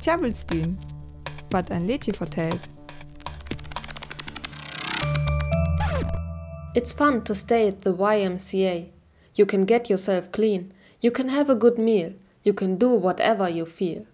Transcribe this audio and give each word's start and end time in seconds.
Tjabelstühn, 0.00 0.78
was 1.50 1.70
ein 1.70 1.86
Lädchen 1.86 2.14
vertellt. 2.14 2.60
It's 6.74 6.94
fun 6.94 7.22
to 7.24 7.34
stay 7.34 7.68
at 7.68 7.82
the 7.82 7.92
YMCA. 7.92 8.86
You 9.34 9.44
can 9.44 9.66
get 9.66 9.90
yourself 9.90 10.32
clean, 10.32 10.72
you 11.00 11.10
can 11.10 11.28
have 11.28 11.50
a 11.50 11.54
good 11.54 11.78
meal, 11.78 12.14
you 12.42 12.54
can 12.54 12.78
do 12.78 12.88
whatever 12.88 13.46
you 13.50 13.66
feel. 13.66 14.06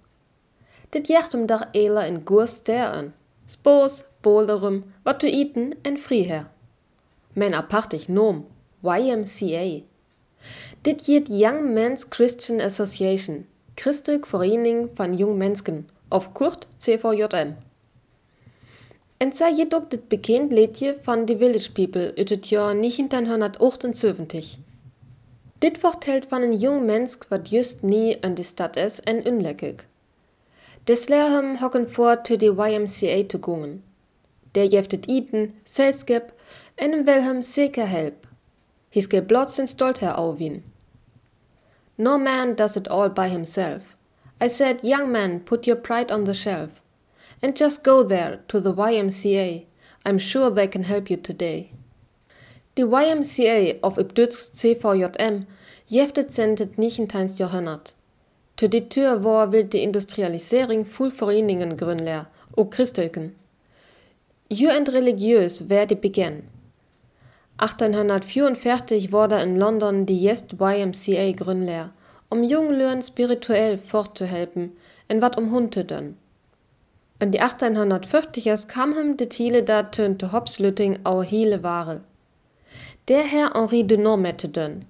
Dit 0.90 1.06
jacht 1.06 1.34
om 1.34 1.46
dag 1.46 1.68
ela 1.72 2.04
en 2.06 2.22
goer 2.24 2.48
sterren. 2.48 3.14
Spos, 3.46 4.04
bolerum, 4.22 4.84
wat 5.04 5.20
to 5.20 5.28
eten 5.28 5.74
en 5.82 5.98
friher. 5.98 6.50
Men 7.32 7.54
apartig 7.54 8.08
nom, 8.08 8.46
YMCA. 8.82 9.84
Dit 10.82 11.06
jiet 11.06 11.28
Young 11.28 11.72
Men's 11.74 12.04
Christian 12.08 12.60
Association, 12.60 13.46
Christelijk 13.86 14.26
Vereniging 14.26 14.90
van 14.94 15.16
Jong 15.16 15.36
Mensen, 15.36 15.88
of 16.08 16.32
kort 16.32 16.66
CVJM. 16.78 17.50
Zij 19.32 19.54
jeet 19.54 19.74
ook 19.74 19.90
dit 19.90 20.08
bekend 20.08 20.52
liedje 20.52 20.96
van 21.02 21.24
The 21.24 21.36
Village 21.38 21.72
People 21.72 22.12
uit 22.16 22.28
het 22.28 22.48
jaar 22.48 22.74
1978. 22.80 24.56
Dit 25.58 25.78
vertelt 25.78 26.24
van 26.28 26.42
een 26.42 26.56
jong 26.56 26.84
mens 26.84 27.18
wat 27.28 27.50
just 27.50 27.82
nie 27.82 28.18
in 28.18 28.34
de 28.34 28.42
stad 28.42 28.76
is 28.76 29.00
en 29.00 29.26
unlekkig. 29.26 29.86
Des 30.84 31.06
hem 31.06 31.56
hokken 31.56 31.92
voor 31.92 32.20
to 32.20 32.36
de 32.36 32.46
YMCA 32.46 33.26
te 33.26 33.38
gongen. 33.40 33.84
Der 34.50 34.64
jeft 34.64 34.90
het 34.90 35.08
eten, 35.08 35.54
selskap 35.64 36.34
en 36.74 37.04
wil 37.04 37.22
hem 37.22 37.42
zeker 37.42 37.88
help. 37.88 38.28
Hij 38.90 39.22
blot 39.22 39.52
zijn 39.52 39.66
stolt. 39.68 40.00
No 41.98 42.18
man 42.18 42.54
does 42.54 42.76
it 42.76 42.88
all 42.88 43.08
by 43.08 43.28
himself. 43.28 43.96
I 44.40 44.48
said, 44.48 44.84
young 44.84 45.10
man, 45.10 45.40
put 45.40 45.66
your 45.66 45.76
pride 45.76 46.10
on 46.10 46.24
the 46.24 46.34
shelf. 46.34 46.82
And 47.42 47.56
just 47.56 47.82
go 47.82 48.02
there 48.02 48.40
to 48.48 48.60
the 48.60 48.74
YMCA. 48.74 49.64
I'm 50.04 50.18
sure 50.18 50.50
they 50.50 50.68
can 50.68 50.84
help 50.84 51.10
you 51.10 51.16
today. 51.16 51.72
Die 52.76 52.82
YMCA 52.82 53.78
of 53.82 53.96
Ibdutsk 53.96 54.52
CVJM 54.54 55.46
jeftet 55.88 56.36
het 56.58 56.76
19. 56.76 57.26
jahrhundert. 57.36 57.94
Te 58.56 58.68
die 58.68 58.88
Tür 58.88 59.24
war 59.24 59.52
will 59.52 59.64
die 59.64 59.82
Industrialisering 59.82 60.84
full 60.84 61.10
Vereningen 61.10 61.76
grünler, 61.76 62.26
o 62.56 62.64
Christelken. 62.66 63.34
Jü 64.50 64.68
and 64.68 64.88
religiös 64.88 65.68
wer 65.68 65.86
die 65.86 65.96
begin. 65.96 66.42
1844 67.58 69.10
wurde 69.10 69.40
in 69.42 69.56
London 69.56 70.04
die 70.04 70.20
Jest 70.20 70.52
YMCA 70.60 71.32
grünler, 72.30 72.42
um 72.42 72.42
jungen 72.42 72.78
Leuten 72.78 73.02
spirituell 73.02 73.78
fortzuhelfen 73.78 74.72
en 75.08 75.20
wat 75.20 75.38
um 75.38 75.50
Hund 75.50 75.72
te. 75.72 76.14
In 77.18 77.30
die 77.30 77.40
1850ers 77.40 78.66
kam 78.66 78.94
hem 78.94 79.16
de 79.16 79.26
Thiele 79.26 79.62
da 79.62 79.84
tönte 79.84 80.32
Hopslütting 80.32 80.98
au 81.04 81.22
hele 81.22 81.62
Ware. 81.62 82.00
Der 83.08 83.22
Herr 83.22 83.54
Henri 83.54 83.84
de 83.84 83.96
Normette 83.96 84.48
dön, 84.48 84.84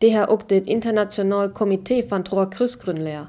der 0.00 0.10
Herr 0.10 0.30
ook 0.30 0.48
det 0.48 0.66
international 0.66 1.50
Komitee 1.50 2.10
van 2.10 2.24
Trois 2.24 2.48
Cruz 2.50 2.78
grünler. 2.78 3.28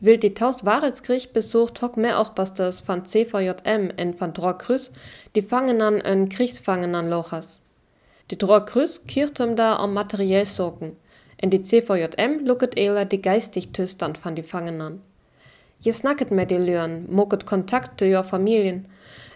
Will 0.00 0.18
die 0.18 0.34
Taus 0.34 0.64
Warenskrieg 0.64 1.32
besucht 1.32 1.82
hock 1.82 1.96
mehr 1.96 2.18
auch 2.18 2.34
Busters 2.34 2.82
van 2.86 3.04
CVJM 3.04 3.90
en 3.96 4.14
van 4.18 4.32
Trois 4.32 4.58
Cruz 4.58 4.90
die 5.34 5.42
Fangenan 5.42 6.00
en 6.00 6.28
Kriegsfangenan 6.28 7.08
Lochas. 7.08 7.60
Die 8.30 8.38
Trois 8.38 8.64
Cruz 8.64 9.06
kirtum 9.06 9.56
da 9.56 9.76
am 9.76 9.92
materiell 9.92 10.46
sorgen, 10.46 10.96
en 11.44 11.50
die 11.52 11.60
CVJM 11.60 12.38
lucket 12.48 12.72
eler 12.80 13.04
die 13.04 13.20
geistig 13.20 13.66
Tüstand 13.76 14.16
van 14.18 14.34
die 14.34 14.42
Fangenan. 14.42 15.02
Je 15.78 15.92
snacket 15.92 16.30
met 16.30 16.48
die 16.48 16.58
Lüren, 16.58 17.04
moket 17.10 17.44
Kontakt 17.44 17.98
zu 17.98 18.06
your 18.06 18.24
Familien, 18.24 18.86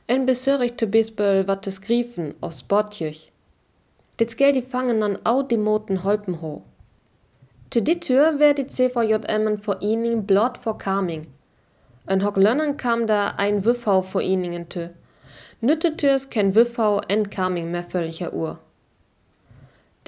en 0.06 0.24
besörigt 0.24 0.78
te 0.78 0.86
bisböl 0.86 1.44
wat 1.46 1.62
te 1.62 1.70
skriven 1.70 2.32
of 2.40 2.52
sportjuch. 2.52 3.28
Dit 4.16 4.30
skal 4.30 4.52
die 4.56 4.62
Fangenan 4.62 5.18
au 5.24 5.42
die 5.42 5.58
Moten 5.58 6.02
holpen 6.02 6.38
ho. 6.40 6.62
Te 7.68 7.82
dit 7.82 8.00
Tür 8.00 8.38
wär 8.38 8.54
die 8.54 8.66
CVJM 8.66 9.46
en 9.46 9.58
Vereinigung 9.58 10.24
blot 10.24 10.56
for 10.56 10.78
Kaming. 10.78 11.26
En 12.06 12.24
hock 12.24 12.36
lönnen 12.36 12.76
kam 12.76 13.06
da 13.06 13.34
ein 13.36 13.64
Wiffau 13.66 14.00
Vereinigen 14.00 14.68
tö. 14.70 14.88
Nütte 15.60 15.94
Türs 15.96 16.30
ken 16.30 16.54
Wiffau 16.54 17.02
en 17.08 17.28
Kaming 17.28 17.70
mehr 17.70 17.84
völliger 17.84 18.32
Uhr. 18.32 18.58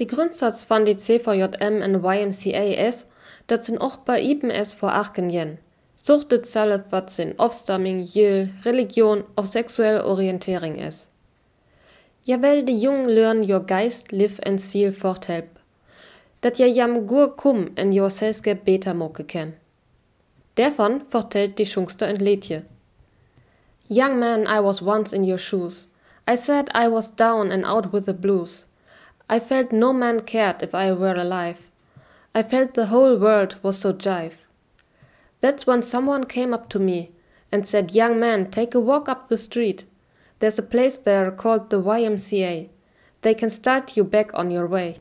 Die 0.01 0.07
Grundsatz 0.07 0.63
van 0.65 0.83
die 0.83 0.95
CVJM 0.95 1.81
en 1.81 2.03
YMCA 2.03 2.87
is, 2.87 3.05
dat 3.45 3.65
sind 3.65 3.79
auch 3.79 3.97
bei 3.97 4.19
iben 4.19 4.49
es 4.49 4.73
vor 4.73 4.93
achten 4.93 5.29
jen. 5.29 5.59
Suchtet 5.95 6.47
zelf 6.47 6.81
wat 6.89 7.11
sin 7.11 7.37
Aufstamming, 7.37 8.01
Jil, 8.03 8.49
Religion 8.65 9.23
of 9.35 9.45
sexuelle 9.45 10.03
Orientering 10.03 10.79
is. 10.79 11.07
Jawel 12.23 12.65
de 12.65 12.73
jungen 12.73 13.09
learn 13.09 13.43
your 13.43 13.63
Geist 13.67 14.11
live 14.11 14.41
en 14.41 14.57
Ziel 14.57 14.91
forthelp. 14.91 15.59
Dat 16.39 16.57
ja 16.57 16.65
jam 16.65 17.07
gur 17.07 17.35
kum 17.35 17.69
en 17.75 17.93
your 17.93 18.09
selskap 18.09 18.65
beta 18.65 18.93
moke 18.93 19.23
ken. 19.23 19.53
Davon 20.55 21.03
vertellt 21.09 21.57
die 21.57 21.65
Schungster 21.65 22.07
en 22.07 22.23
Letje. 22.23 22.63
Young 23.87 24.17
man, 24.17 24.47
I 24.47 24.61
was 24.61 24.81
once 24.81 25.15
in 25.15 25.23
your 25.23 25.39
shoes. 25.39 25.87
I 26.27 26.37
said 26.37 26.71
I 26.73 26.87
was 26.87 27.15
down 27.15 27.51
and 27.51 27.65
out 27.65 27.93
with 27.93 28.05
the 28.05 28.13
blues. 28.13 28.65
I 29.33 29.39
felt 29.39 29.71
no 29.71 29.93
man 29.93 30.19
cared 30.19 30.61
if 30.61 30.75
I 30.75 30.91
were 30.91 31.15
alive. 31.15 31.69
I 32.35 32.43
felt 32.43 32.73
the 32.73 32.87
whole 32.87 33.17
world 33.17 33.55
was 33.63 33.79
so 33.79 33.93
jive. 33.93 34.45
That's 35.39 35.65
when 35.65 35.83
someone 35.83 36.25
came 36.25 36.53
up 36.53 36.67
to 36.71 36.79
me 36.79 37.11
and 37.49 37.65
said, 37.65 37.95
Young 37.95 38.19
man, 38.19 38.51
take 38.51 38.75
a 38.75 38.79
walk 38.81 39.07
up 39.07 39.29
the 39.29 39.37
street. 39.37 39.85
There's 40.39 40.59
a 40.59 40.63
place 40.73 40.97
there 40.97 41.31
called 41.31 41.69
the 41.69 41.81
YMCA. 41.81 42.71
They 43.21 43.33
can 43.33 43.49
start 43.49 43.95
you 43.95 44.03
back 44.03 44.31
on 44.33 44.51
your 44.51 44.67
way. 44.67 44.97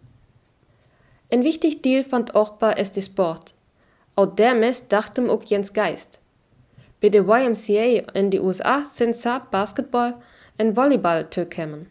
Ein 1.33 1.43
wichtig 1.43 1.83
Deal 1.83 2.05
fand 2.05 2.33
auch 2.33 2.51
bei 2.51 2.75
die 2.75 3.03
Sport. 3.03 3.53
Auch 4.15 4.37
der 4.37 4.55
Mess 4.55 4.87
dachtem 4.87 5.29
ook 5.29 5.51
Jens 5.51 5.73
Geist. 5.73 6.21
Bei 7.01 7.09
der 7.09 7.25
YMCA 7.27 8.13
in 8.15 8.31
die 8.31 8.39
USA 8.39 8.85
sind 8.85 9.17
sa 9.17 9.41
Basketball 9.41 10.21
und 10.57 10.77
Volleyball 10.77 11.29
tökämen. 11.29 11.89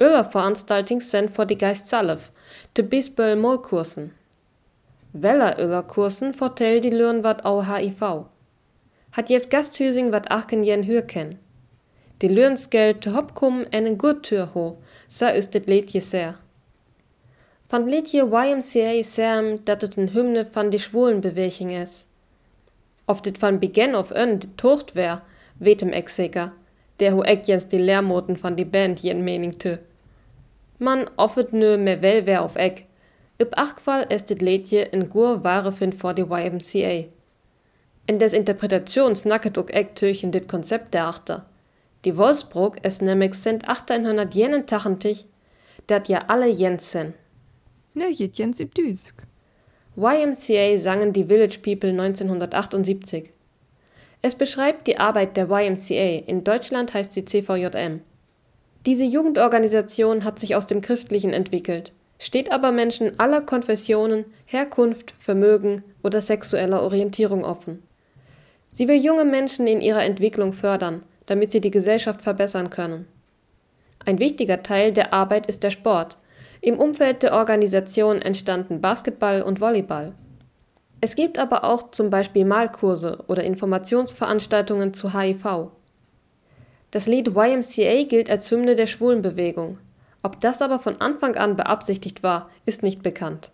Öler 0.00 0.24
Veranstaltungen 0.24 1.00
sind 1.00 1.34
für 1.34 1.44
die 1.44 1.58
Geist 1.58 1.88
salf, 1.88 2.30
te 2.74 2.84
Bisböll 2.84 3.34
Mollkursen. 3.34 4.12
Weller 5.12 5.58
Öler 5.58 5.82
Kursen 5.82 6.34
vertell 6.34 6.80
die 6.80 6.90
Lürn 6.90 7.24
wat 7.24 7.44
au 7.44 7.64
HIV. 7.64 8.26
Hat 9.12 9.28
jeft 9.28 9.50
Gasthüsing 9.50 10.12
wat 10.12 10.30
achen 10.30 10.62
jen 10.62 10.84
hür 10.84 11.02
ken. 11.02 11.38
Die 12.22 12.28
Lürns 12.28 12.70
Geld 12.70 13.00
te 13.00 13.14
hopkum 13.14 13.64
en 13.70 13.86
en 13.86 13.98
gut 13.98 14.22
Tür 14.22 14.54
ho, 14.54 14.76
sa 15.08 15.30
ist 15.30 15.54
dit 15.54 15.66
Lädje 15.66 16.00
sehr. 16.00 16.34
Van 17.68 17.88
Lädje 17.88 18.22
YMCA 18.22 19.02
serm, 19.02 19.64
dat 19.64 19.82
het 19.82 19.96
een 19.96 20.10
Hymne 20.10 20.46
van 20.52 20.70
die 20.70 20.78
Schwulenbeweging 20.78 21.72
is. 21.72 22.04
Of 23.06 23.20
dit 23.20 23.38
van 23.38 23.58
begin 23.58 23.96
of 23.96 24.08
dit 24.08 24.46
tocht 24.56 24.94
wär, 24.94 25.22
wetem 25.58 25.92
ek 25.92 26.08
zeker, 26.08 26.52
der 27.00 27.14
ho 27.14 27.22
ek 27.22 27.46
jens 27.48 27.68
die 27.68 27.78
Lehrmoten 27.78 28.36
van 28.36 28.56
die 28.56 28.64
Band 28.64 29.00
jen 29.00 29.24
mening 29.24 29.58
te. 29.58 29.78
Man 30.78 31.06
offet 31.16 31.52
nö 31.52 31.76
me 31.76 32.00
wel 32.02 32.36
auf 32.38 32.56
ek. 32.56 32.86
Üb 33.40 33.54
Achqual 33.56 34.06
ist 34.12 34.30
dit 34.30 34.42
Lädje 34.42 34.82
in 34.92 35.08
gur 35.08 35.44
wahre 35.44 35.72
find 35.72 35.94
vor 35.94 36.14
die 36.14 36.22
YMCA. 36.22 37.06
In 38.06 38.18
des 38.18 38.32
Interpretations 38.32 39.24
nacket 39.24 39.58
ook 39.58 39.70
ek 39.70 39.94
türchen 39.94 40.30
dit 40.32 40.48
Konzept 40.48 40.94
der 40.94 41.06
Achter. 41.06 41.46
Die 42.04 42.16
Wolfsburg 42.16 42.78
es 42.82 43.00
nämlich 43.00 43.34
sind 43.34 43.68
1800 43.68 44.34
jenen 44.34 44.66
tachentich, 44.66 45.26
dat 45.86 46.08
ja 46.08 46.24
alle 46.28 46.48
Jens 46.48 46.92
sind. 46.92 47.14
Ne, 47.94 48.10
jet 48.10 48.38
Jens 48.38 48.60
Ibdüsk. 48.60 49.22
YMCA 49.96 50.78
sangen 50.78 51.12
die 51.12 51.24
Village 51.24 51.58
People 51.60 51.90
1978. 51.90 53.30
Es 54.20 54.34
beschreibt 54.34 54.86
die 54.86 54.98
Arbeit 54.98 55.36
der 55.36 55.48
YMCA, 55.48 56.24
in 56.26 56.42
Deutschland 56.42 56.92
heißt 56.92 57.12
sie 57.12 57.24
CVJM. 57.24 58.00
Diese 58.84 59.04
Jugendorganisation 59.04 60.24
hat 60.24 60.38
sich 60.38 60.56
aus 60.56 60.66
dem 60.66 60.80
Christlichen 60.80 61.32
entwickelt, 61.32 61.92
steht 62.18 62.50
aber 62.50 62.72
Menschen 62.72 63.18
aller 63.20 63.40
Konfessionen, 63.40 64.24
Herkunft, 64.46 65.14
Vermögen 65.18 65.84
oder 66.02 66.20
sexueller 66.20 66.82
Orientierung 66.82 67.44
offen. 67.44 67.82
Sie 68.72 68.88
will 68.88 68.96
junge 68.96 69.24
Menschen 69.24 69.66
in 69.66 69.80
ihrer 69.80 70.04
Entwicklung 70.04 70.52
fördern, 70.52 71.02
damit 71.26 71.52
sie 71.52 71.60
die 71.60 71.70
Gesellschaft 71.70 72.22
verbessern 72.22 72.70
können. 72.70 73.06
Ein 74.04 74.18
wichtiger 74.18 74.62
Teil 74.62 74.92
der 74.92 75.12
Arbeit 75.12 75.46
ist 75.46 75.62
der 75.62 75.70
Sport. 75.70 76.16
Im 76.60 76.78
Umfeld 76.78 77.22
der 77.22 77.34
Organisation 77.34 78.20
entstanden 78.20 78.80
Basketball 78.80 79.42
und 79.42 79.60
Volleyball. 79.60 80.14
Es 81.00 81.14
gibt 81.14 81.38
aber 81.38 81.64
auch 81.64 81.90
zum 81.90 82.10
Beispiel 82.10 82.44
Malkurse 82.44 83.18
oder 83.28 83.44
Informationsveranstaltungen 83.44 84.94
zu 84.94 85.14
HIV. 85.14 85.70
Das 86.90 87.06
Lied 87.06 87.28
YMCA 87.28 88.04
gilt 88.04 88.30
als 88.30 88.50
Hymne 88.50 88.74
der 88.74 88.86
Schwulenbewegung. 88.86 89.78
Ob 90.22 90.40
das 90.40 90.62
aber 90.62 90.80
von 90.80 91.00
Anfang 91.00 91.36
an 91.36 91.54
beabsichtigt 91.54 92.22
war, 92.22 92.50
ist 92.64 92.82
nicht 92.82 93.02
bekannt. 93.02 93.50